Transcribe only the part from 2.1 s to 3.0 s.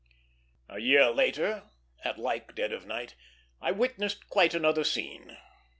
like dead of